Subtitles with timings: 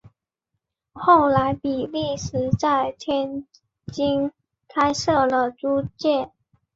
[0.93, 3.45] 后来比利时在天
[3.93, 4.31] 津
[4.67, 6.31] 开设了租界。